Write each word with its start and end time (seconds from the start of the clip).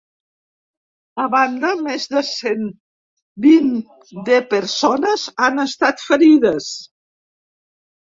A 1.23 1.27
banda, 1.33 1.69
més 1.89 2.07
de 2.15 2.23
cent 2.31 2.65
vint 3.47 3.71
de 4.33 4.41
persones 4.57 5.29
han 5.47 5.69
estat 5.69 6.07
ferides. 6.11 6.77